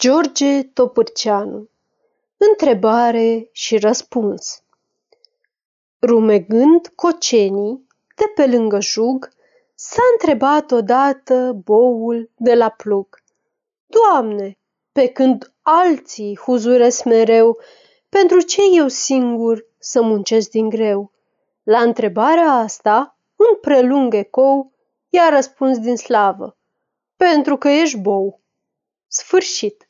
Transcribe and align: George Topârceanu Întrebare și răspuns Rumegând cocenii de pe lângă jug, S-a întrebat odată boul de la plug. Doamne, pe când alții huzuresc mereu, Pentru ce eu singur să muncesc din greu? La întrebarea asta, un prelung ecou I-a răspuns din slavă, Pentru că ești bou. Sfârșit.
George 0.00 0.62
Topârceanu 0.62 1.68
Întrebare 2.36 3.48
și 3.52 3.78
răspuns 3.78 4.62
Rumegând 6.00 6.86
cocenii 6.94 7.86
de 8.16 8.24
pe 8.34 8.46
lângă 8.46 8.80
jug, 8.80 9.28
S-a 9.74 10.02
întrebat 10.12 10.70
odată 10.70 11.52
boul 11.64 12.30
de 12.36 12.54
la 12.54 12.68
plug. 12.68 13.22
Doamne, 13.86 14.58
pe 14.92 15.08
când 15.08 15.52
alții 15.62 16.36
huzuresc 16.36 17.04
mereu, 17.04 17.58
Pentru 18.08 18.40
ce 18.40 18.60
eu 18.72 18.88
singur 18.88 19.66
să 19.78 20.02
muncesc 20.02 20.50
din 20.50 20.68
greu? 20.68 21.12
La 21.62 21.80
întrebarea 21.80 22.52
asta, 22.52 23.18
un 23.36 23.56
prelung 23.60 24.14
ecou 24.14 24.72
I-a 25.08 25.28
răspuns 25.28 25.78
din 25.78 25.96
slavă, 25.96 26.56
Pentru 27.16 27.56
că 27.56 27.68
ești 27.68 27.98
bou. 27.98 28.40
Sfârșit. 29.06 29.87